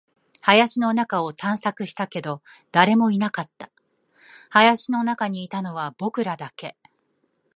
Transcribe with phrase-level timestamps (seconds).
[0.41, 3.69] 林の中を探索したけど、誰もいなかった。
[4.49, 6.75] 林の中にいたのは僕らだけ。